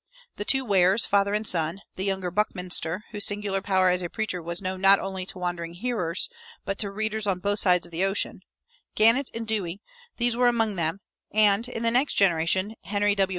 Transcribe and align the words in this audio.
The 0.37 0.45
two 0.45 0.65
Wares, 0.65 1.05
father 1.05 1.35
and 1.35 1.45
son, 1.45 1.83
the 1.95 2.03
younger 2.03 2.31
Buckminster, 2.31 3.03
whose 3.11 3.23
singular 3.23 3.61
power 3.61 3.89
as 3.89 4.01
a 4.01 4.09
preacher 4.09 4.41
was 4.41 4.59
known 4.59 4.81
not 4.81 4.97
only 4.97 5.27
to 5.27 5.37
wondering 5.37 5.75
hearers, 5.75 6.27
but 6.65 6.79
to 6.79 6.89
readers 6.89 7.27
on 7.27 7.37
both 7.37 7.59
sides 7.59 7.85
of 7.85 7.91
the 7.91 8.03
ocean, 8.03 8.39
Gannett 8.95 9.29
and 9.35 9.45
Dewey 9.47 9.79
these 10.17 10.35
were 10.35 10.47
among 10.47 10.75
them; 10.75 11.01
and, 11.31 11.69
in 11.69 11.83
the 11.83 11.91
next 11.91 12.15
generation, 12.15 12.73
Henry 12.85 13.13
W. 13.13 13.29